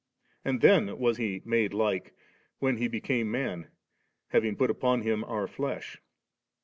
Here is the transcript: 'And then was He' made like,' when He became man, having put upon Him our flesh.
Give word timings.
'And 0.43 0.61
then 0.61 0.97
was 0.97 1.17
He' 1.17 1.43
made 1.55 1.75
like,' 1.75 2.15
when 2.57 2.77
He 2.77 2.87
became 2.87 3.29
man, 3.29 3.67
having 4.29 4.55
put 4.55 4.71
upon 4.71 5.01
Him 5.01 5.23
our 5.25 5.47
flesh. 5.47 6.01